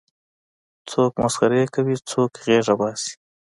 [0.89, 3.11] څوک مسخرې کوي څوک غېږه باسي.